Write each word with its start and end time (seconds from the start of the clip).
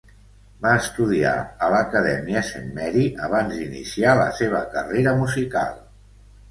Va 0.61 0.69
estudiar 0.83 1.33
a 1.65 1.67
la 1.75 1.81
acadèmia 1.89 2.43
Saint 2.49 2.73
Mary 2.81 3.07
abans 3.29 3.61
d'iniciar 3.61 4.19
la 4.23 4.27
seva 4.43 4.67
carrera 4.77 5.19
musical. 5.25 5.83